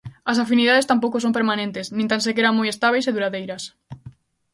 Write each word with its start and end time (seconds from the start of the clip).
As 0.31 0.37
afinidades 0.43 0.89
tampouco 0.91 1.17
son 1.19 1.35
permanentes, 1.37 1.85
nin 1.95 2.09
tan 2.11 2.21
sequera 2.25 2.55
moi 2.57 2.67
estábeis 2.69 3.05
e 3.09 3.15
duradeiras. 3.15 3.63